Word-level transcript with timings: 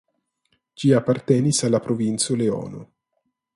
Ĝi 0.83 0.89
apartenis 0.99 1.61
al 1.69 1.73
la 1.77 1.83
Provinco 1.89 2.41
Leono. 2.43 2.85